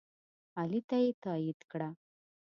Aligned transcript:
علي 0.59 0.79
ته 0.89 0.97
یې 1.03 1.11
تایید 1.23 1.59
کړه. 1.71 1.89